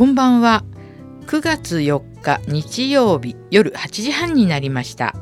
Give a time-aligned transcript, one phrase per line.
[0.00, 0.64] こんばんは。
[1.26, 5.14] 9月4日日曜日夜8時半になりました。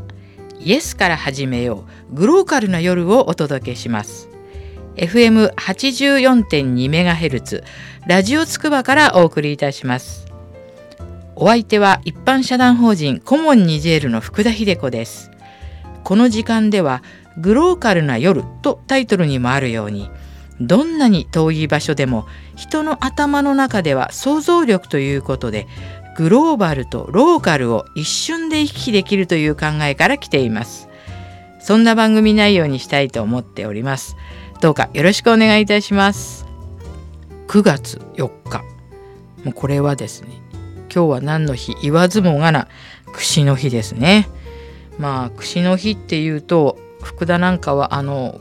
[0.60, 4.28] イエスから始めようグローカルな夜をお届けします。
[4.94, 7.64] FM84.2MHz
[8.06, 10.28] ラジオつくばからお送りいたします。
[11.34, 15.32] お相手は一般社団法人コモンニジェールの福田秀子です。
[16.04, 17.02] この時間では
[17.36, 20.08] グローカルな夜とタイトルにもあるように
[20.60, 22.26] どんなに遠い場所でも
[22.58, 25.68] 人の頭の中では想像力ということで
[26.16, 30.88] グローバルとローカルを一瞬で行き来できるという考えから来ています。
[31.60, 34.16] そんな番組内容にしたいと思っております。
[34.60, 36.46] どうかよろしくお願いいたします。
[37.46, 38.64] 9月4日。
[39.44, 40.42] もうこれはですね
[40.92, 42.66] 今日は何の日言わずもがな
[43.12, 44.28] 串の日ですね。
[44.98, 48.40] まあ串の日っていうと福田なんかはあの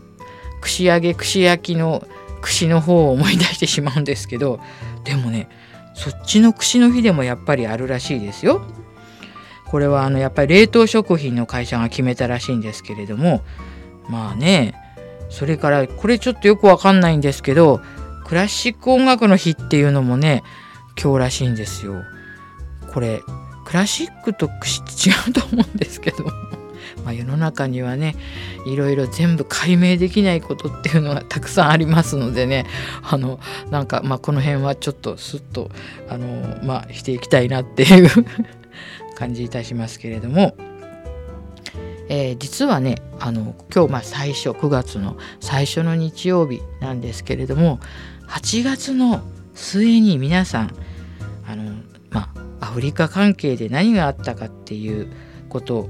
[0.61, 2.07] 串揚げ串焼きの
[2.41, 4.59] 串の方を思い出してしまうんですけど
[5.03, 5.49] でもね
[5.93, 8.61] そっちの串の日でもやっぱりあるらしいですよ。
[9.65, 13.41] これはあのやっぱり冷凍食品の会社が決めたらしいんですけれども
[14.07, 14.73] まあね
[15.29, 17.81] それからこれちょっとよくわかんないんですけど
[18.25, 20.43] クラシック音楽の日っていうのもね
[21.01, 22.01] 今日らしいんですよ。
[22.93, 23.21] これ
[23.65, 26.25] クラシックと串って違うと思うんですけど
[27.03, 28.15] まあ、世の中にはね
[28.65, 32.65] いろいろ全部解明できないことっていうのがたくさんありますのでね
[33.01, 33.39] あの
[33.69, 35.69] なんか、まあ、この辺はちょっとすっと
[36.09, 38.09] あの、まあ、していきたいなっていう
[39.15, 40.55] 感じいたしますけれども。
[42.09, 47.81] えー、実はねあの今日まあ最初9月の最初の日曜日なんですけれども
[48.29, 49.21] 8月の
[49.53, 50.75] 末に皆さん
[51.45, 51.73] あの、
[52.11, 55.11] まあ、アフリカ関係で何があったかっていう
[55.49, 55.89] ことを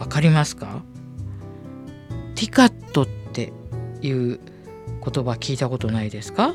[0.00, 0.82] 分かりますか？
[2.34, 3.52] ティカットって
[4.02, 4.40] いう
[5.04, 6.54] 言葉聞いたことないですか？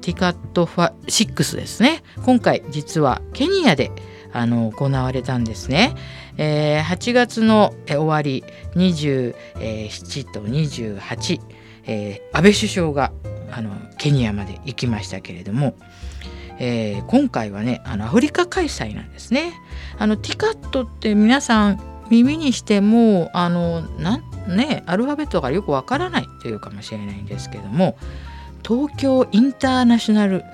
[0.00, 2.02] ティカットファ6ですね。
[2.24, 3.90] 今回実はケニアで
[4.32, 5.94] あの行われたんですね、
[6.36, 8.44] えー、8月の終わり
[8.74, 11.40] 27と28、
[11.84, 13.12] えー、安倍首相が
[13.50, 15.74] あのケニアまで行きましたけれども、
[16.58, 19.54] えー、今回はねあのアフリカ開催なんですね。
[19.98, 27.98] あのティカットって皆さん耳にしてもあのなねアルファベットがよくわからないというかもしれないんですけども
[28.66, 30.44] 東京インターナショナル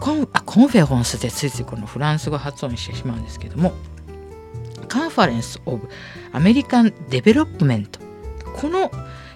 [0.00, 3.72] コンあコンフェロンスでついついこのフランス語発音してしまうんですけども
[4.88, 5.88] カンファレンス・オブ・
[6.32, 8.00] アメリカン・デベロップメント
[8.56, 8.90] この、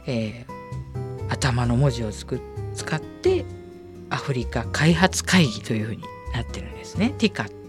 [0.06, 2.40] えー、頭の文字をつく
[2.74, 3.44] 使って
[4.10, 6.02] アフリカ開発会議というふうに
[6.32, 7.14] なってるんですね。
[7.18, 7.63] TICAT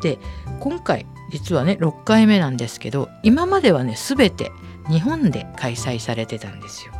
[0.00, 0.18] で
[0.60, 4.52] 今回実はね6回目なんですけど今まではね全て
[4.88, 6.92] 日本で開催されてたんですよ。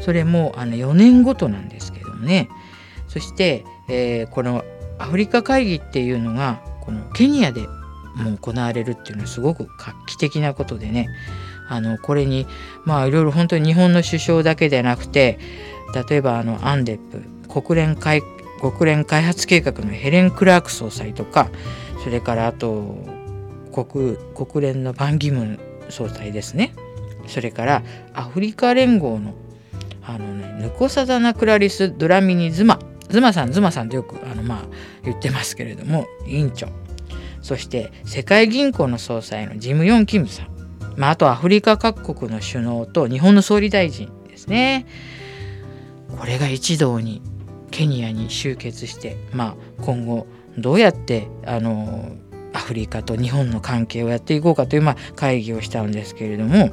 [0.00, 2.48] それもあの4年ごとなんですけどね
[3.06, 4.64] そして、えー、この
[4.98, 7.60] アフリカ会議っていうのがこのケニアで
[8.16, 11.08] もう行われるっていうのはすごく画期的なことでね
[11.68, 12.46] あのこれに
[12.84, 15.38] まあいろいろ本当に日本の首相だけでなくて
[16.08, 18.30] 例えばあのアンデップ国連国
[18.84, 21.48] 連開発計画のヘレン・クラーク総裁とか
[22.02, 22.96] それからあと
[23.72, 25.58] 国国連のバン・ギム
[25.88, 26.74] 総裁ですね。
[27.26, 27.82] それから
[28.12, 29.34] アフリカ連合の
[30.02, 32.78] あのねヌコサダナクラリス・ドラミニ・ズマ。
[33.08, 34.62] ズマさんズマさんとよくあのまあ
[35.04, 36.68] 言ってますけれども委員長。
[37.42, 40.46] そして世界銀行の総裁のジム・ヨン・キムさん、
[40.96, 44.86] まあ、あとアフリカ各国の首脳と日本の総理大臣ですね。
[46.18, 47.20] これが一堂に
[47.70, 50.26] ケニアに集結して、まあ、今後
[50.58, 52.16] どうやってあの
[52.52, 56.70] アフリカと日本の関係をやっていこうかという、まあ、会議をしたんですけれども。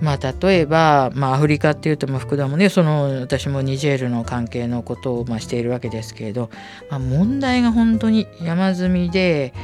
[0.00, 6.50] まあ、例えば、まあ、アフリカっていうと、ま、福田もねその私もニジェールの関係のことを、まあ、しているわけですけれど、
[6.90, 9.54] まあ、問題が本当に山積みで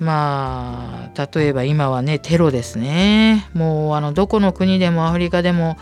[0.00, 5.76] まあ例えば今はねテロですねもうあのどこの国でもアフリカでも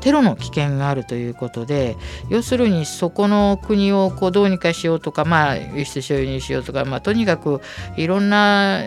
[0.00, 1.96] テロの危険があるということで
[2.28, 7.60] 要するにそこの国をこうどうにかしようとかまあ輸出収入しようとか、まあ、とにかく
[7.96, 8.82] いろんな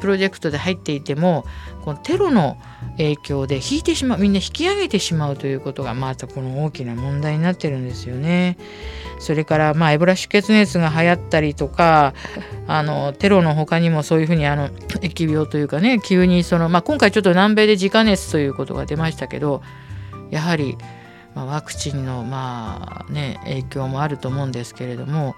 [0.00, 1.44] プロジェクトで入っていても
[1.84, 2.56] このテロの
[2.96, 8.56] 影響で引いてしまうみんな引き上げてしまうということがまたこの大きな問題になってるんですよね。
[9.18, 12.14] それからまあエボラ出血熱が流行ったりとか
[12.66, 19.62] あのテロの他にもそういうふうにあの疫病というかね急にその、まあ、今回ちょっと南米で自家熱ということが出ましたけど
[20.34, 20.76] やはり、
[21.36, 25.36] まあ、ワクチンの、まあね、影響もあると思うんですけれども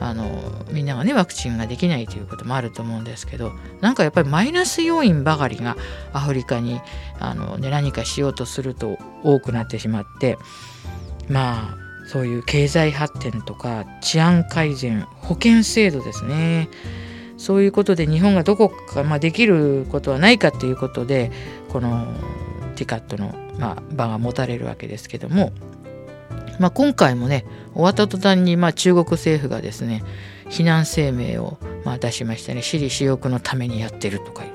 [0.00, 5.76] あのみんながねワクチンができないということもあると思うんですけどなんかやっぱりマイナス要因ばかりが
[6.12, 6.80] アフリカに
[7.18, 10.36] あの、ね、何かしようとすると多くなってしまって
[11.28, 16.68] まあそういう経済発展とか治安改善保険制度ですね。
[17.36, 21.30] そういうことで日本がどこか、まあ、できることはないかっていうことで
[21.68, 22.06] この
[22.74, 25.52] ティカットの、まあ、場が持たれるわけですけども、
[26.58, 30.02] まあ、今回もね終わった途端に、まあ、中国政府がですね
[30.48, 34.53] 非難声明を、まあ、出しましたね私利私欲のためにやってるとか言。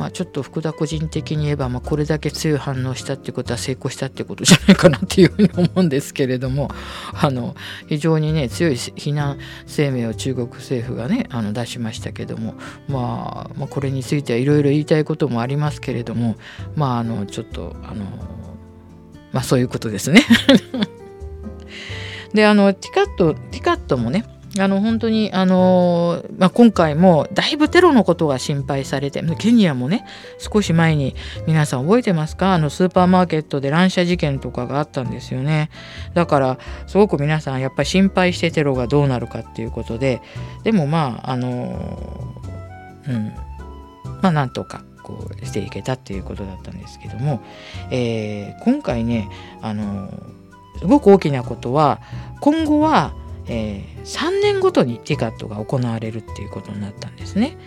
[0.00, 6.70] まあ、ちょっと福田個人的に言えば、まあ、これだけ強い反応したってことは成功したってことじゃないかなっていうふうに思うんですけれども
[7.12, 7.54] あの
[7.86, 9.36] 非常にね強い非難
[9.66, 12.54] 声明を中国政府がねあの出しましたけども、
[12.88, 16.36] まあ、まあこれについてはいろいろ言いたいこともありますけれども
[16.76, 18.06] まああのちょっとあの
[19.34, 20.24] まあそういうことですね。
[22.32, 24.24] であのティカットティカットもね
[24.58, 30.04] あの本当にあの、まあ、今回もだいぶテロのことが心配されてケニアもね
[30.38, 31.14] 少し前に
[31.46, 32.54] 皆さん覚えてますか？
[32.54, 35.70] あのスーパーマーケットで乱射事件とかがあったんですよね。
[36.14, 40.20] だからすごく皆さんやっぱり心配してテロがどうなるかっていうことで
[40.64, 42.34] でもまああの
[43.08, 43.32] うん。
[44.22, 47.40] まあなんとかこうしていけたっていうことだったんですけども、
[47.90, 49.30] えー、今回ね
[49.62, 50.10] あの
[50.78, 52.00] すごく大きなことは
[52.40, 53.14] 今後は
[53.50, 57.58] えー、3年ごとにティカットが行われるっていうことになったんですね。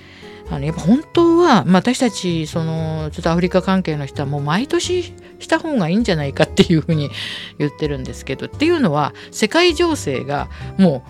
[0.49, 7.11] あのやっぱ本当は、まあ、私たちそのちょっとアフリカ関係の人はもう毎年した方がいいんじゃないかっていうふうに
[7.59, 11.05] 言ってるんですけどっていうのは世界情勢がも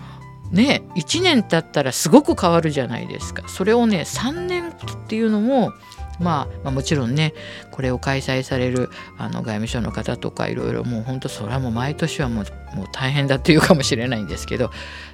[0.52, 4.74] うね1年経ったらすごく変わるじゃないですかそれをね3年っ
[5.08, 5.72] ていうのも
[6.20, 7.34] まあ、まあ、もちろんね
[7.70, 12.44] これを開催されるあの外務省の方とかいろいろもう本当それはもう毎年はもう
[12.76, 14.70] もう大変だっていうかもしれないんですけど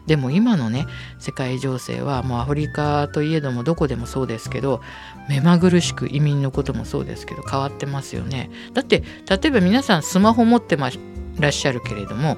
[0.07, 0.87] でも今のね
[1.19, 4.81] 世界情勢はもうアフリカといえどもどこでもそうですけど
[5.29, 8.51] 目まぐるしく移民のこともそうですけど変わってますよね。
[8.73, 10.91] だって例えば皆さんスマホ持ってま
[11.39, 12.37] らっしゃるけれども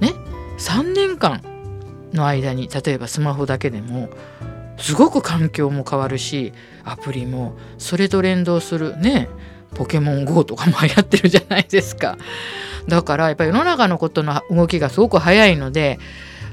[0.00, 0.14] ね
[0.58, 1.42] 3年間
[2.12, 4.08] の間に例えばスマホだけでも
[4.80, 6.52] すごく環境も変わるし
[6.84, 9.28] アプリもそれと連動するね
[9.74, 12.18] ポケモン GO とかも流行ってるじゃないですか
[12.88, 15.98] だからやっぱり世の中のことの動きがすごく早いので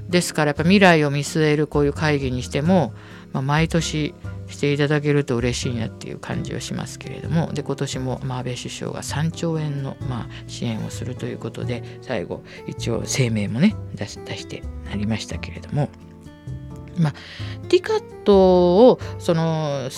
[0.10, 2.94] ですからやっぱ未来を見据えるこういう会議にしても、
[3.34, 4.14] まあ、毎年
[4.48, 15.90] していただけると嬉しいなっていう感じはしますけれどもで今年も、まあ、安倍首相が3兆円の、まあ、支援をするということで最後一応声明もね出し出してなりましたけれども。
[16.98, 17.14] まあ、
[17.68, 19.90] ティカットをその、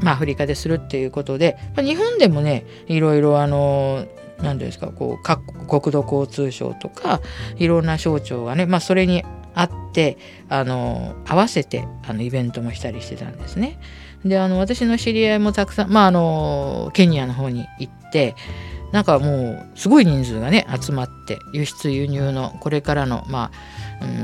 [0.00, 4.06] まあ、アフリカでするっていうことで、まあ、日本でもねいろいろあの
[4.40, 5.42] 何ですかこう各
[5.80, 7.20] 国土交通省とか
[7.56, 9.24] いろんな省庁がね、まあ、それに
[9.54, 10.18] あって
[10.48, 13.80] あの合わせてあのイベントもしたりしてたんですね。
[14.24, 18.34] であの私の知り合いもたくさん、まあ、あのケニアの方に行って
[18.92, 23.58] なんかもうすごい人数がね集まって輸出輸入のこれからのまあ、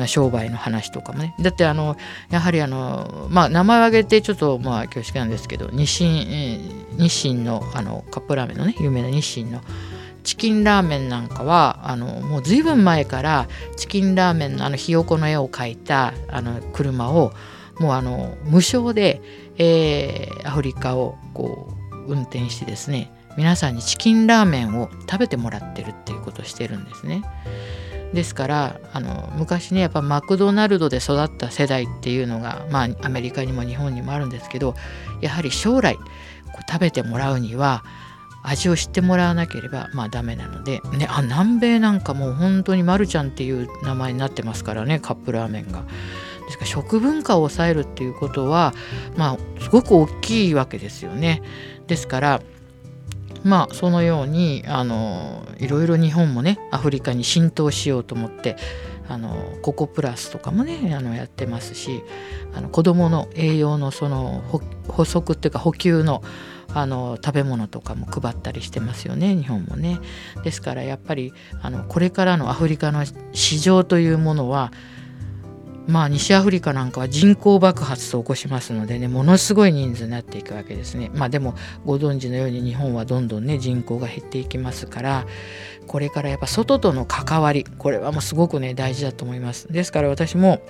[0.07, 1.97] 商売の話とかもねだってあの
[2.31, 6.09] やはりあのまあ名前を挙げてちょっとまあ恐縮なんですけど日清
[6.97, 9.61] 日清のあのカップラーメンのね有名な日清の
[10.23, 17.33] チキンラーメンなんかはあのもう随分前からチキンラーメンのあのひよこの絵を描いたあの車を
[17.79, 19.21] もうあの無償で、
[19.59, 27.23] えー、アフリカをこう運転してですね皆さんにチキンラーメンを食べてもらってるっていうことをしてるんですね。
[28.13, 34.75] ですからあの昔ねやっぱマクドナルドで育った世代っていうのがまあアメリカにも日本にもあるんですけど
[35.21, 35.99] やはり将来
[36.69, 37.83] 食べてもらうには
[38.45, 45.85] 味を知ってもらわなければまあダメなので、ね、あ南米なんかもう本当にマルちゃんっていう名前になってますからねカップラーメンが。
[46.45, 48.75] ですから食文化を抑えるっていうことは
[49.17, 51.43] まあすごく大きいわけですよね。
[51.87, 52.43] ですから
[53.45, 58.57] まあそのようにあのいろいろ日本もねアフリカに浸透しようと思って
[59.09, 62.03] あのココプラスとかもねあのやってますし
[62.55, 64.43] あの子どもの栄養のその
[64.89, 66.23] 補足っていうか補給の
[66.73, 70.01] あの食べ物とかも配ったりしてますよね日本もね。
[70.43, 71.33] ですからやっぱり
[71.63, 74.73] あのこれからのアフリカの市場というものは
[75.87, 81.11] まあ西アフリカなんかは人口爆発を起こしますのでねものすごい人数になっていくわけですね。
[81.15, 85.27] まあでもご存知のように日本はどんどんね人口が減っていきますから
[85.87, 89.71] これからやっぱ外との関わりこれはもうすごくね大事だと思います。
[89.73, 90.61] ですから私も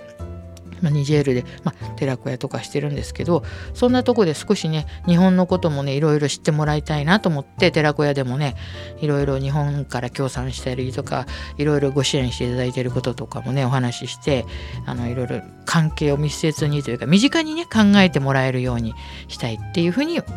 [0.82, 8.56] まあ、ニジェールで、まあ、寺子屋とかしてるんですけどそんなとこで少しね日本のこともねいろいろ知ってもらいたいなと思って寺子屋でもね
[9.00, 11.26] いろいろ日本から協賛したりとか
[11.58, 14.44] いろいろご支援していただいてることとかもねお話しして
[14.86, 18.94] あのいろいろ関係を密接にというか身近にね考えてもらえるように
[19.28, 20.28] したいっていうふうに考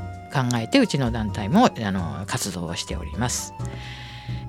[0.56, 3.54] えてうちの団体もあの活動をしております。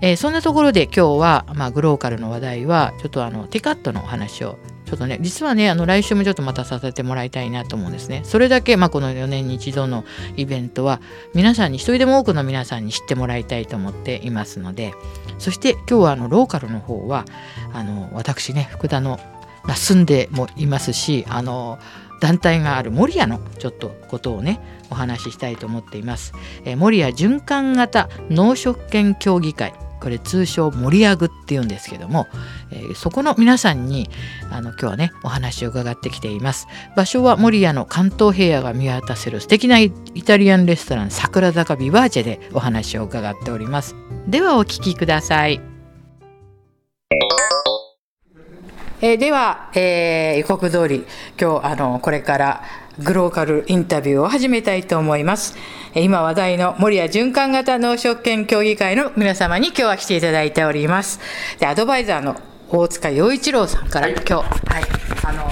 [0.01, 5.19] えー、そんなところで今日は、まあ、グローカルの話題はちょっとあのティカットのお話をちょっとね。
[5.21, 8.23] 実はねあの来週もちょっとまたさせてもらいたいなと思うんですね。
[8.25, 10.05] それだけ、まあ、この4年に一度の
[10.37, 11.03] イベントは
[11.35, 14.95] 皆さんに一人でも多くの皆さんに知ってもらいたいと思っていますので
[15.39, 17.27] そして今日はあのローカルの方は
[17.75, 19.21] あの私ね福田の、
[19.65, 21.79] ま、住んでもいますしあの
[22.21, 26.33] 団体がある守谷のちょっとことをねお話ししたいと思っています。
[26.65, 29.75] えー、守谷循環型農食券協議会。
[30.01, 32.27] これ通称盛り上ぐって言うんですけども、
[32.71, 34.09] えー、そこの皆さんに
[34.51, 36.67] あの今日はねお話を伺ってきています。
[36.97, 39.91] 場所は守谷の関東平野が見渡せる素敵なイ
[40.25, 43.95] タリアンレストラン桜坂ビバーチェでお話を伺っております。
[44.27, 45.61] ではお聞きください。
[49.01, 51.07] えー、では、えー、予告通り
[51.41, 52.63] 今日あのこれから
[52.99, 55.57] グローカルインタビューを始めたいと思います。
[55.95, 61.21] 今話題の守谷循環型農食券協議会の皆様に今日は来ていただいております。
[61.61, 62.41] で、アドバイザーの
[62.71, 64.47] 大塚洋一郎さんから、今日、はい、
[65.25, 65.49] あの、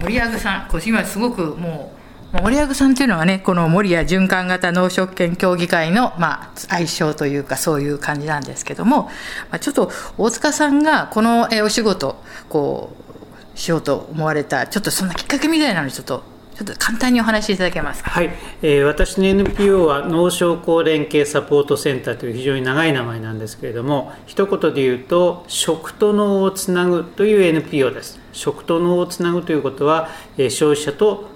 [0.00, 1.99] 森上さん、こ今すごくもう、
[2.32, 9.10] 森上さんというのはね、この守谷循環型農食券協議会の、まあ、愛称というか、そういう感じなんですけども、ま
[9.56, 16.22] あ、ちょっと大塚さんがこのお仕事、こう、しようと思われたちょっとそんなきっかけみたいなのちょっと
[16.54, 18.10] ちょっと簡単にお話しいただけますか？
[18.10, 18.30] はい、
[18.62, 28.20] えー、私の NPO は農商工連携サポートセンターという非常に長い名前なんですけれども、一言で言うと食と農をつなぐという NPO です。
[28.32, 30.08] 食と農をつなぐということは、
[30.38, 31.28] え、消費者と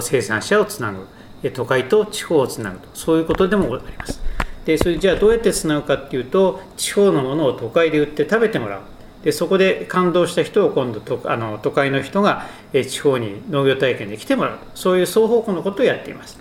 [0.00, 1.06] 生産者をつなぐ、
[1.50, 4.20] 都会と地方をつなぐとそういうことでもあります。
[4.64, 8.80] でそれじゃあどうやってつなぐかっていうと地方のものを都会で売って食べてもらう。
[9.24, 16.38] でそこで感動した人を今度とあの都会の人が地方に農業体験で来てもらうそういう双方向のことをやっています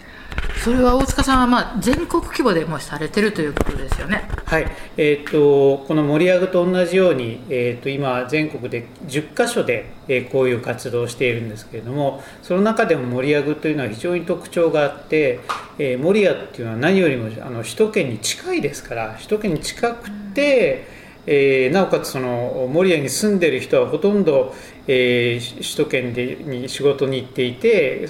[0.63, 4.27] それは大塚さんはまあ全国規模でもされてるということですよね。
[4.45, 4.67] はい、
[4.97, 15.39] えーと、この盛り上げと同じように、えーと、今、全国で10か所で、えー、こういう活動をしているんですけれども、その中でも盛り上げというのは非常に特徴があって、
[15.77, 20.99] えー、守谷っていうのは何よりもあの首都圏に近いですから、首都圏に近くて、うん
[21.31, 24.55] えー、なおかつその守谷に住んでる人はほとんど、
[24.87, 28.09] えー、首都圏でに仕事に行っていて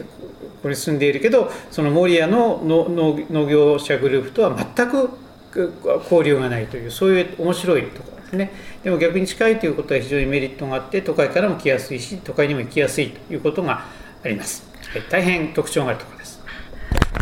[0.60, 5.10] ここに住んでいるけどその守谷の農業者グループとは全く
[6.04, 8.51] 交流がないというそういう面白いところですね。
[8.84, 13.86] でも逆に近いということは非常にメリットがあって都会からも来やすいし都会にも行きやすいということが
[14.24, 16.18] あります、はい、大変特徴があるところ。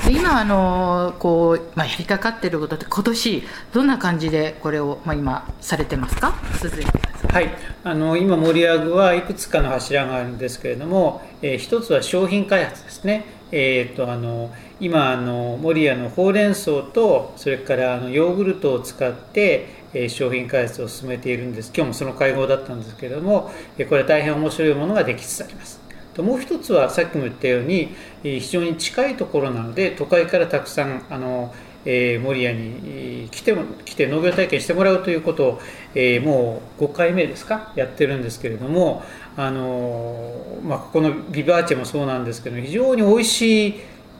[0.10, 6.34] 今あのこう、まあ、やりかかっていることって今年どんな感じでこれを、まあ、今されてますか？
[6.62, 6.91] 続いて
[7.27, 7.50] はい
[7.84, 13.25] あの今盛り上げはいくつかの柱があるんですけれども、えー、一つは商品開発ですね。
[13.50, 25.79] えーと、あの今あの守谷のほうれん草とそれからあのヨーグルトを使って、えー、商品開発を進めているんです今日もその会合だったんですけれども、え、これ大変面白いものができつつあります。
[26.24, 27.89] もう一つはさっきも言ったように
[28.24, 31.53] 非常に近いところなので都会からたくさんあの、
[31.86, 33.55] えー、守谷に来て
[33.86, 35.62] 来て農業体験してもらうということを、
[35.95, 39.03] えー、もう5回目ですかやってるんですけれども
[39.36, 43.75] あの、まあ、ここのビバーチェもそうなんですけど非常に美味しい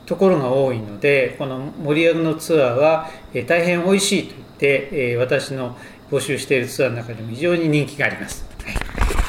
[0.06, 5.76] ところが多いのでこの盛り上げのツアーは、えー、大変美味しいと言って、えー、私の
[6.10, 8.47] 募集しているツアーの中でも非常に人気があります。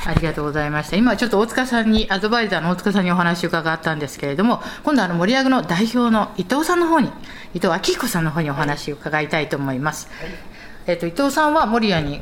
[0.05, 0.97] ありがとうございました。
[0.97, 7.09] 今ちょっと大塚さんに、アドバイザーの大塚さんにお話を伺ったんですけれども、今度あの盛り上げの代表の伊藤さんの方に、
[7.53, 10.07] 伊藤明彦さんの方にお話を伺いたいと思います。
[10.19, 10.29] はい、
[10.87, 12.21] えっ、ー、と伊藤さんは守谷に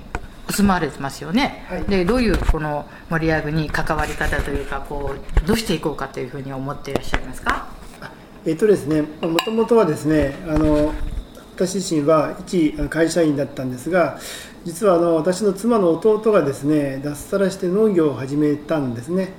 [0.50, 1.66] 住まわれてますよね。
[1.70, 7.68] はい、でどういうこの盛り上げに関わり方というか、こうどうしていこうかというふうに思っていらっしゃいますか？
[8.46, 10.94] えっ、ー、とですね、もともとはですね、あの
[11.56, 14.20] 私自身は一会社員だったんですが、
[14.68, 19.30] 実はあの私の妻の弟がですね脱サラして農業を始めたんですね。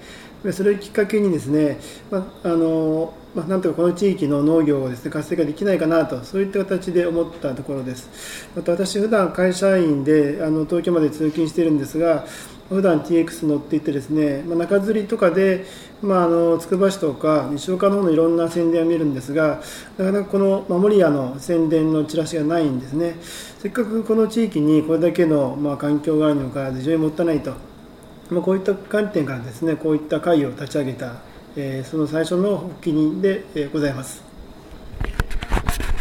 [0.52, 1.78] それをきっかけにですね、
[2.10, 8.48] まあのまあ、なんとかこの地域の農業をですね活性化できないかなとそういった形で思ったところです。
[8.56, 12.24] また私普段会社員であの東京まで通勤しているんですが
[12.70, 15.64] 普段 TX 乗っていてですね、まあ、中吊りとかで、
[16.02, 19.60] まあ、あのつくば市とか西岡の方のいろんな宣伝を見るんですが
[19.98, 23.16] なかなかこの守谷の宣伝のチラシがないんですね。
[23.58, 27.54] せっかくこの地域にこれだけの、まあ、環境があるのか非常にもったいないと、
[28.30, 31.16] まあ、こういった観点からですねこういった会を立ち上げた、
[31.56, 34.22] えー、その最初の発起人で、えー、ございます。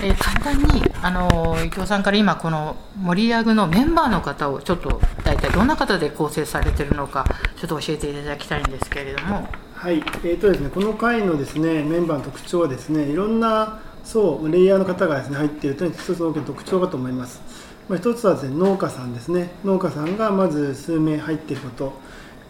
[0.03, 9.47] えー、簡単にあの伊藤さんから今この盛り上げのメンバーの方をちょっと大体どんな方で構成されてるのかちょっと教えていただきたいんですけれども。
[9.73, 17.41] はい、えーとですね、この会のですねメンバーの特徴はですねいろんな層レイヤーの方がですね入っているというのが一つの大きな特徴かと思います
[17.89, 19.49] まあ、一つはです、ね、農家さんですね。
[19.63, 21.93] 農家さんがまず数名入っていること、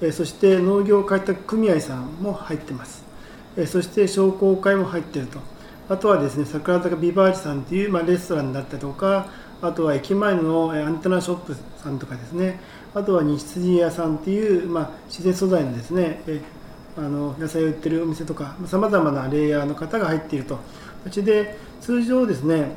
[0.01, 3.03] えそして農業開拓組合さんも入ってます、
[3.55, 5.39] えそして商工会も入っていると。
[5.89, 9.27] あとはですね桜坂ビバーチさんという、まあ、レストランだったりとか
[9.61, 12.59] あとは駅前のアンテナショップさんとかですね。
[12.93, 16.41] あとは西辻屋さんっていう、まあ、自然素材のですねえ
[16.97, 20.59] あの野菜を売ってるお店とかさまざまなレイヤーの方が入っていると。
[21.07, 22.75] 形で通常ですね、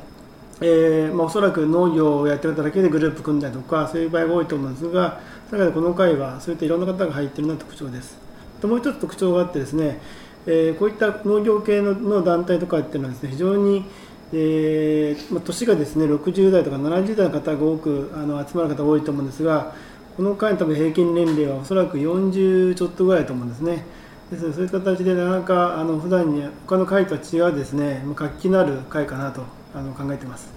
[0.63, 8.17] えーまあ、おそらく農業をやってる方だけでグループ組んだりとかそういう場合が多いと思うんですがだからこの回はそういったいろんな方が入っているような特徴です
[8.61, 9.99] ともう一つ特徴があってですね、
[10.45, 13.85] えー、こういった農業系のの団体とかっていうのはですね非常に
[14.33, 19.73] えーまあ、年がですね60代とか70代の方が多くあの集まる方が多いと思うんですが
[20.15, 23.83] この会の多分平均年齢はおそらく40ちょっとぐらいだと思うんですね。
[24.31, 30.51] ですのでそういう形でなかなかあの普段に他の会とは違うですね活気のある会かなとあの考えてます。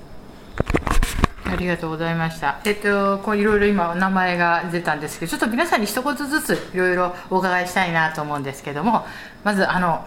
[1.47, 2.61] ありがとうございました。
[2.65, 9.07] えっと、こういろいろ今お名前が出たんですけど、ちょっと皆さんに一言ずついろいろお伺いしたいなと思うんですけども、
[9.45, 10.05] まずあの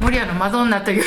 [0.00, 1.04] 森屋のマドンナという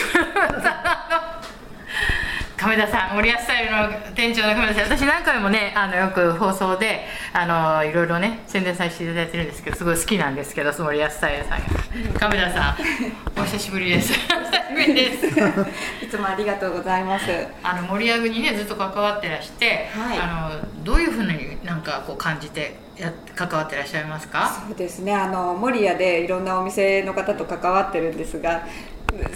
[2.58, 4.98] 亀田さん森安スタイルの店長の亀田さん。
[4.98, 12.20] 私何回もねあのよく放送であのいろいろね宣伝させていただいてるんですけどすごい好きなんですけど森安スタイルさんが。
[12.20, 12.76] 亀田さん
[13.40, 14.12] お久しぶりです。
[14.12, 14.28] 久し
[14.74, 15.28] ぶりです。
[16.04, 17.26] いつもありがとうございます。
[17.62, 24.64] あの森屋にねずっと関わってらして、はい、あのどういうふうになんかこう感じてや関わってらっしゃいますか？
[24.68, 25.14] そうですね。
[25.16, 28.64] あの守谷でいろんなお店の方と関わってるんですが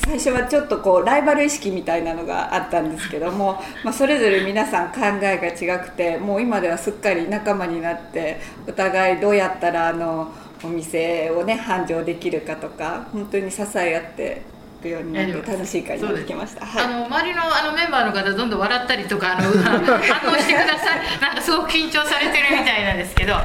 [0.05, 10.31] 最初はちょっとこうライバル意識みたいなのがあったんですけども、 まあ、それぞれ皆さん考えが違くてもう今ではすっかり仲間になってお互いどうやったらあの
[10.63, 14.41] お店をね繁盛できるかとか本当に支え合って
[14.81, 21.21] くようになって楽しい会になってきました、はい、あの周りのあのメンバーの方どんどん笑ったりとかあの 反応してください。
[21.21, 23.35] なんかすごく緊張されてるみたいなんですけど。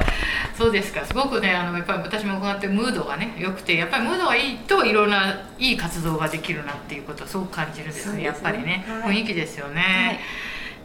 [0.57, 1.05] そうですか。
[1.05, 10.19] すごくねあのやっぱり私も伺ってムードがね良くてやっぱりムードがいいといろんないい活動ができるなっていうことをすごく感じるんですね、ね、やっぱりね、はい、雰囲気ですよね、はい、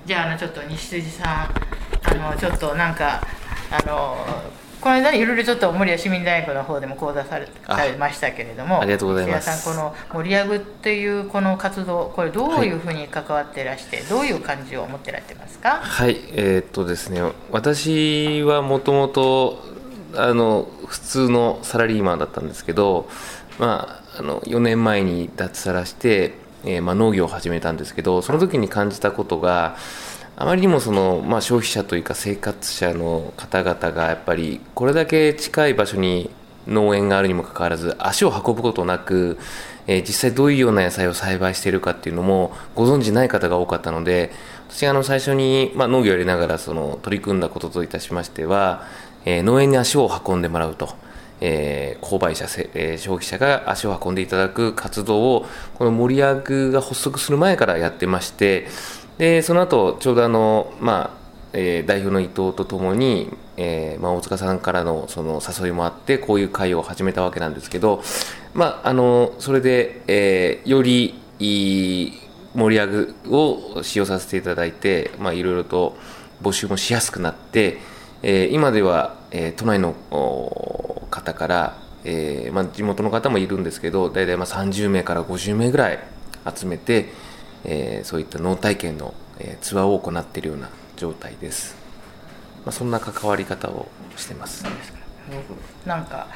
[0.04, 3.26] じゃああのちょっと西辻さんあのちょっとなんか
[3.70, 4.26] あの
[4.82, 9.62] この間にいろいろちょっと守谷市民大学の方でも講座されされましたけれどもありがとうございます。
[9.62, 15.78] さんこの盛り上ぐっていうこの活動これどういうふうに関わっていらして、はい、どういう感じを持ってられてますか？
[15.80, 19.62] はいえー、っとですね私はもともと
[20.16, 23.08] あの普通のサラリーマンだったんですけど
[23.60, 29.76] まああの4年前に脱サラして、えーまあ、農業を始めたんですけどその時に感じたことが
[30.36, 36.30] あまりにもその、まあ、消費者というか生活者の方々がやっぱりこれだけ近い場所に
[36.66, 39.38] 農園があるにもかかわらず足を運ぶことなく、
[39.86, 44.30] えー、実際どういうような野菜を栽培しているかっていうのもご存じない方が多かったので
[44.68, 48.86] 私あの最初に、まあ、農業をやりながらその取り組んだことといたしましては、
[49.24, 50.94] えー、農園に足を運んでもらうと。
[51.44, 58.68] えー、購買者、えー、消費者が足を運んでいただく活動をこの森屋が発足する前からやってまして
[59.18, 61.22] でその後ちょうどあの、まあ
[61.52, 68.02] えー、代表の伊藤とともに、えーまあ、大塚さんからのその誘いもあってこういう会を始めたわけなんですけど、
[68.54, 72.12] まあ、あのそれで、えー、よりいい
[72.54, 75.96] 盛り上げを使用させていただいて、いろいろと
[76.42, 77.78] 募集もしやすくなって、
[78.22, 79.94] えー、今では、えー、都内の
[81.10, 85.98] 方から、えーまあ、地元の方もいるんですけど大体まあ30名から50名ぐらい
[86.54, 87.08] 集めて、
[87.64, 91.76] えー、そういった脳体験の、えー、ツアーを行っているような状態です、
[92.64, 94.64] まあ、そんな関わり方をしてます。
[95.86, 96.26] なんか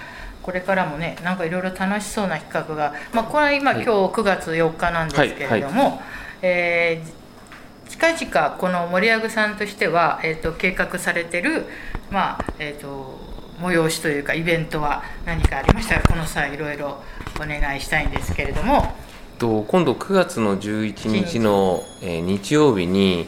[0.43, 6.01] これからもねなんかいろいろ楽しそうな企画が、まあ、これは今、はい、今日9月4日なんですけれども、はいはい、
[6.43, 11.67] えー、近々この森上さんとしては、えーと、計画されてる、
[12.12, 13.19] まあえーと、
[13.61, 17.03] 催しというかイベントは何かありましたらこの際いろいろ
[17.37, 18.95] お願いしたいんですけれども。
[19.38, 23.27] と今度9月の11日の、えー、日曜日に、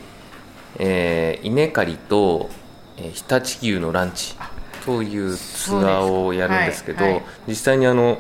[0.79, 2.51] えー、稲刈りと、
[2.97, 4.37] えー、常陸牛のランチ
[4.85, 7.13] というツアーをやるんですけど、はい。
[7.15, 8.19] はい、実際にあの、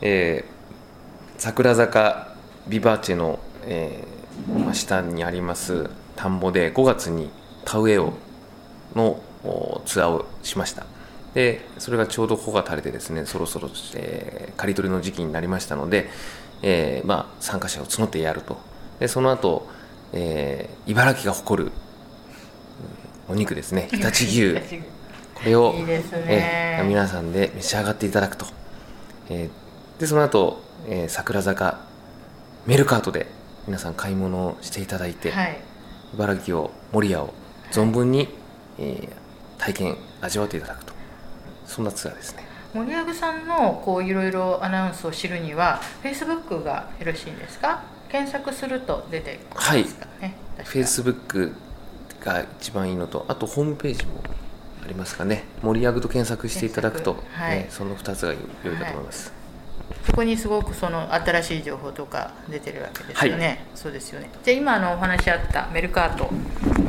[0.00, 2.34] えー、桜坂
[2.68, 7.30] ビバーチェの、えーまあ、下にあります田んぼで5月に
[7.64, 8.12] 田植えを
[8.94, 9.20] の
[9.84, 10.86] ツアーをしました。
[11.34, 16.08] でそれがちょうど穂が垂れてですねそろそろ、えー、刈り取りの時期になりましたので
[16.62, 18.58] えーまあ、参加者を募ってやると。
[18.98, 19.68] でその後、
[20.12, 21.72] えー、茨城が誇る
[23.28, 23.88] お肉ですね。
[23.92, 24.82] 常陸牛。
[25.34, 28.46] これをいいね、えー、皆さんで召し上がっていただくと、
[29.28, 31.80] えー、でその後、えー、桜坂
[32.66, 33.26] メルカートで
[33.66, 35.58] 皆さん買い物をしていただいて、はい、
[36.14, 37.34] 茨城を守谷を
[37.70, 38.34] 存分に、
[38.78, 39.26] えー
[39.58, 40.92] 体験味わっていただくと。
[41.66, 42.45] そんなツアーですね
[42.76, 47.82] 森藪さんのこういろいろアナウンスを知るにはフェイスブックがよろしいんですか？
[48.10, 51.52] 検索すると出てくるんですかね、フェイスブック
[52.20, 54.20] が一番いいのとあとホームページも
[54.84, 55.44] ありますかね？
[55.62, 57.42] 森藪と検索していただくと、検索。
[57.42, 57.56] はい。
[57.60, 59.32] ねその2つが良いかと思います、
[60.04, 63.58] そこにすごくその新しい情報とか出てるわけですよね、はい。
[63.74, 64.30] そうですよね。
[64.42, 66.24] じゃあ今あのお話しあったメルカート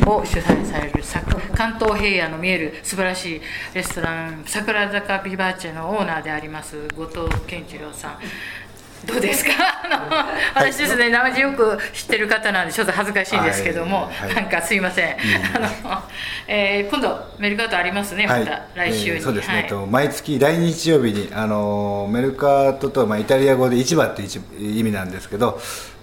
[0.09, 1.21] を主催されるさ
[1.55, 3.41] 関東平野の見える素晴らしい
[3.73, 8.19] レストラン桜坂ビバーチェのオーナーであります後藤健一郎さん
[9.05, 9.51] どうですか？
[9.83, 14.35] あの私ですね、名字よく知ってる方なんでちょっと恥ずかしいんですけども、はいはい。
[14.35, 15.15] なんかすいません、
[15.55, 16.01] あの
[16.47, 25.59] えー今度メルカートありますねまた来週に、えーそうですね、と毎月第2日曜日にあのーメルカートとはまあイタリア語で市場っていう意味なんですけど、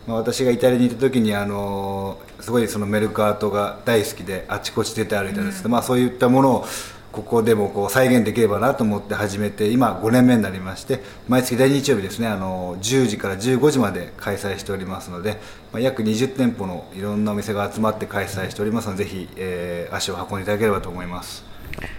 [0.06, 6.68] まあ、私がイタリアにいた時にあのーすごいそのメルカートが大好きであちこち出て歩いたんですけど、まあ、そういったものを
[7.14, 15.38] ここでもこう再現できればなと思って始めて今5年目になりまして毎月第2日曜日ですねあの10時から15時まで開催しておりますので、
[15.72, 21.44] まあ、約20店舗のいろんなお店が集まって開催しておりますのでぜひ、えー足を運んでいただければと思います。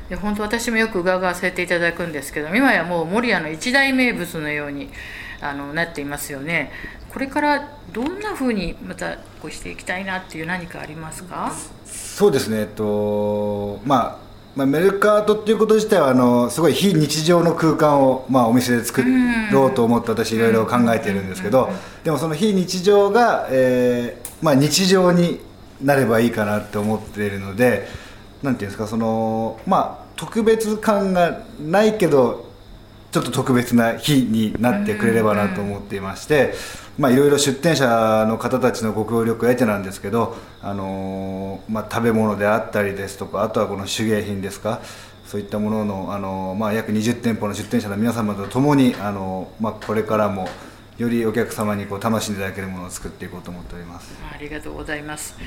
[0.09, 4.89] で本当私もよく伺わせていただくんですけど今やもう守谷の一大名物のように
[5.41, 6.71] あのなっていますよね
[7.09, 11.53] これからどんなふうにまたこうしていきたいなっていう何かありますか？
[11.85, 14.24] そうですね、えっとまあ
[14.55, 19.03] まあ、メルカートっていうこと自体はあのすごい非日常の空間を、まあ、お店で作
[19.51, 21.69] ろうと思って私いろいろ考えているんですけど
[22.05, 25.41] でもその非日常が、えーまあ、日常に
[25.81, 27.87] なればいいかなって思っているので
[28.43, 32.44] なんていうんですかそのまあ特別感がないけど
[33.15, 36.53] ちょっと特別な日になってくれればなと思っていまして、
[36.97, 44.81] まあ、いろいろ出店者の方たちのご協力を得てなんですけど、あのーまあ、食べ物であったりですとかあとはこの手芸品ですか
[45.25, 50.49] そういったものの、あのーまあ、約20店舗の出店者の皆様と共に、あのーまあ、これからも
[50.97, 54.13] よりお客様にこう楽しんでいただけるものを作っていこうと思っております。
[54.29, 55.37] ありがとうございます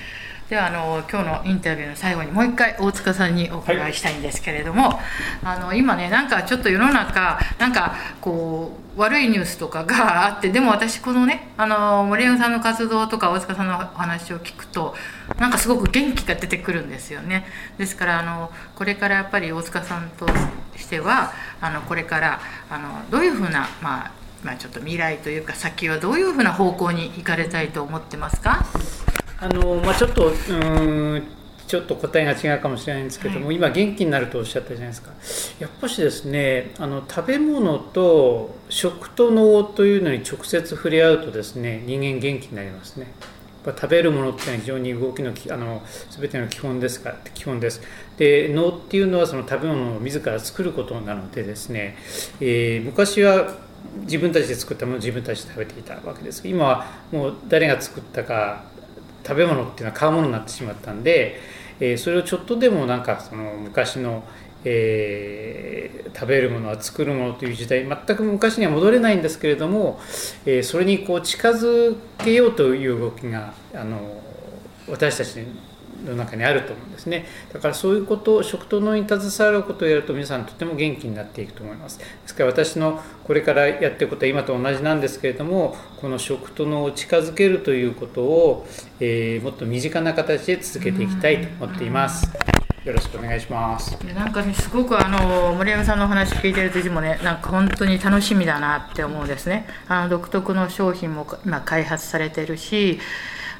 [0.48, 4.98] ではあの今日のインタビューの最後にもう一回大塚さんにお伺いしたいんですけれども、
[5.44, 14.94] あの今ねなんかちょっと世の中なんかこう悪いニュースとかがあってでも私このねあの森山さんの活動とか大塚さんのお話を聞くと
[15.38, 17.44] なんかすごく元気が出てくるんですよね。
[17.76, 20.26] ですからあのこれからやっぱり大塚さんと
[20.78, 28.64] してはあのこれからあのどういうふうなまあまあ、ちょっと未来というか先はどういうふうな方向に行かれたいと思ってますか？
[29.40, 31.22] あのまあ、ちょっとうーん
[31.68, 33.56] ちょっと答えが違うかもしれないんですけども、はい。
[33.56, 35.12] 今元気になるとおっしゃったじゃないですか。
[35.60, 43.12] やっぱしですねあの食べ物と食と脳というのに直接触れ合うとですね人間元気になりますね。
[43.64, 47.82] 食べるものっていうのは非常に動きのきあの全ての基本ですから基本です。
[48.16, 51.96] で脳っていうのはその食べ物を自ら作ることなのでですね、
[52.40, 53.54] えー昔は
[54.02, 56.48] 自分たちで作ったものを自分たちで食べていたわけです。
[56.48, 58.64] 今はもう誰が作ったか
[59.28, 61.38] 食べ物っていうのは買うものになってしまったんで、
[61.80, 64.24] えーそれをちょっとでもなんかその昔の、
[64.64, 70.00] えー食べるものは作るものという時代全く昔には戻れないんですけれども、
[70.46, 74.00] えーそれにこう近づけようという動きがあの
[74.88, 75.44] 私たち
[76.04, 77.26] の中にあると思うんですね。
[77.52, 81.98] だからそういうことを食と脳に携わることをやると皆さんとても元気になっていくと思います。
[81.98, 88.66] ですから私のこれからやっていることは今と同じなんですけれどもこの食と脳を近づけるということを、
[89.00, 92.30] えーもっと身近な形で続けていきたいと思っています。
[92.84, 93.98] よろしくお願いします。
[94.04, 99.66] でなんかねすごくあの森山さんのお話聞いてる時もねなんか本当に楽しみだなって思うんですね。
[99.88, 102.98] あの独特の商品も今開発されてるし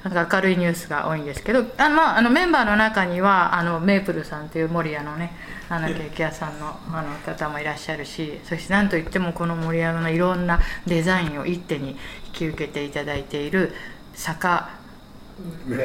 [0.05, 5.33] なんか明るいニュースが多いんですけどあ、まあ、あのメンバーの中にはあのメープルさんという守谷のね
[5.69, 11.97] あのケーキ屋さんのあの方もいらっしゃるしそして何といってもこの森山のいろんなデザインを一手に引
[12.33, 13.73] き受けていただいている
[14.15, 14.71] 坂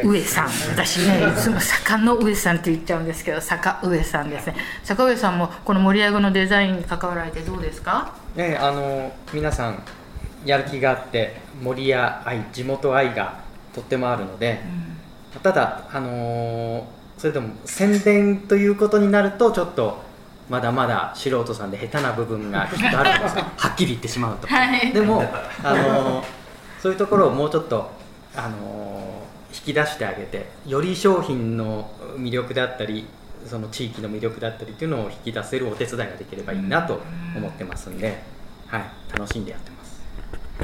[0.04, 0.50] 上さん。
[0.72, 4.56] 私ねいつも坂の上さんって言っちゃうんですけど坂上さんですね。
[4.84, 8.16] 坂上さんもこの森山のデザインに関わられてどうですか？
[8.36, 9.84] ねあの皆さん
[10.46, 13.43] やる気があって森や愛地元愛が
[13.74, 14.62] とってもあるので、
[15.42, 16.84] ただあのー
[17.18, 20.02] それでも宣伝ということになるとちょっと
[20.50, 23.46] まだまだ素人さんで下手な部分がきっとあるんですよ。
[23.56, 24.92] はっきり言ってしまうと、はい。
[24.92, 25.24] でも、
[25.64, 26.26] あのー
[26.82, 27.90] そういうところをもうちょっと、
[28.36, 29.04] あのー
[29.54, 33.06] 引き出してあげてより商品の魅力であったり
[33.46, 37.00] その地域の魅力だったりっていうのを引き出せるお手伝いができればいいなと
[37.38, 38.22] 思ってますんで、
[38.68, 38.84] はい、
[39.18, 39.73] 楽しんでやってます。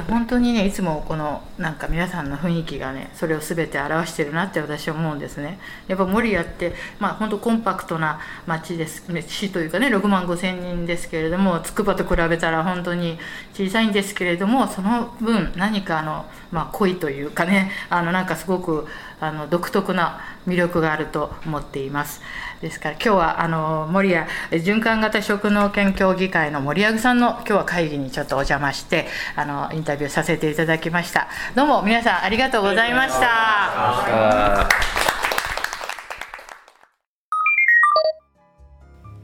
[0.08, 5.58] 本当にねいつもこのなんか皆さんの雰囲気がねそれを全て表してるなって私は思うんですね。
[5.88, 13.18] やっぱ守谷ってまあ本当コンパクトな町です市というかね6万5千人ですけれども筑波と比べたら本当に
[13.52, 18.86] 小さいんですけれどもその分何かあのまあ恋というかねあのなんかすごく
[19.18, 22.22] あの独特な魅力があると思っています。
[22.60, 31.28] ですから今日はあの守谷循環型食農研協議会の森谷さんの今日は会議にちょっとお邪魔してあのインタビューさせていただきました。
[31.54, 34.68] どうも皆さんありがとうございました。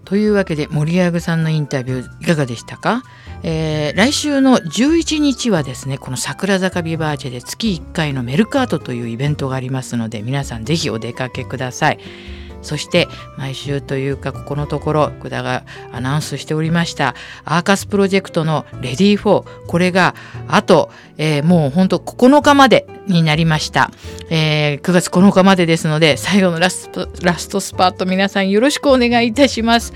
[0.07, 3.03] というわけで森谷さんのインタビューいかがでしたか、
[3.43, 11.99] えー、来週の11日はですねこの桜坂ビバーチェで月1回のメルカートというイベントがありますので皆さんぜひお出かけください。
[12.67, 13.07] そして
[13.39, 20.15] 毎週というかここのところ福田がアナウンスしておりましたアーカスプロジェクトのレディー4これが
[20.49, 23.93] あと、えー、もうほんと9日までになりました、
[24.31, 29.93] えー、9月9日までですので最後のラストラストスパート皆さんよろしくお願いいたします。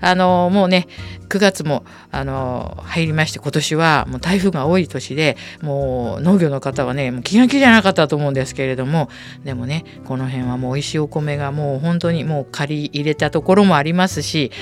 [0.00, 0.86] あのもうね
[1.32, 9.08] 9月もあの入りまして今年はもう台風が多い年でもう農業の方はねもう気が気じゃなかったと思うんですけれども
[9.42, 14.52] でもねこの辺はもう美味しいお米がもう本当にもう借り入れたところもありますし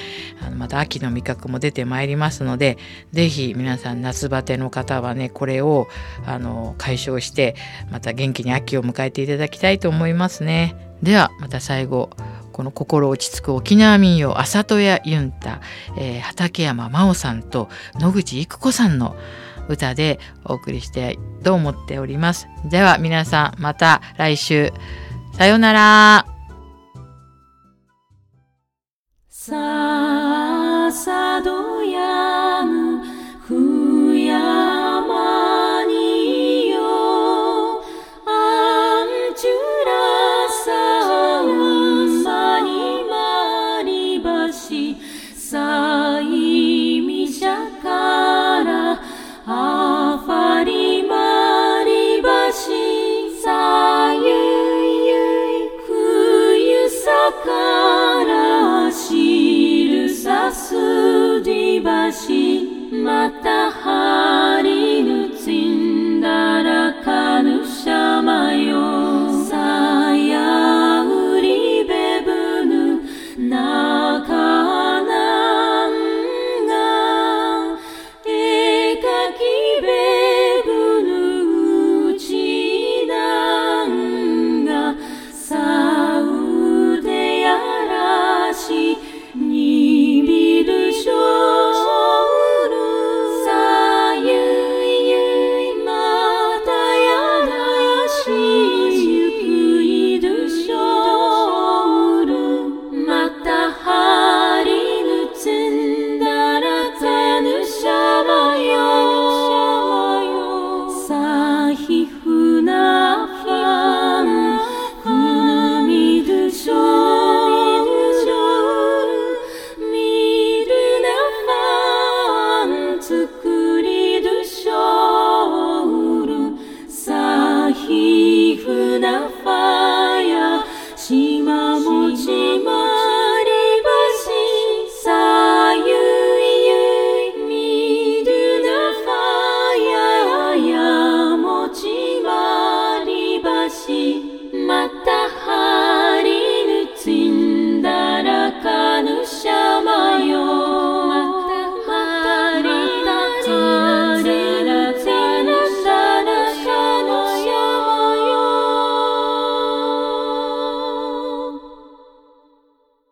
[0.47, 2.79] あのまた秋の味覚も出てまいりますので
[3.11, 5.89] 是非皆さん夏バテの方はねこれを
[6.25, 7.57] あの解消して
[7.91, 10.77] また元気に秋を迎えていただきたいと思いますね。
[11.03, 12.11] ではまた最後
[12.53, 15.61] この心落ち着く沖縄民謡「朝戸屋ユンタ」
[15.97, 19.17] えー、畠山真央さんと野口育子さんの
[19.69, 22.49] 歌でお送りしたいと思っております。
[22.65, 24.73] では皆さんまた来週
[25.37, 26.40] さようなら。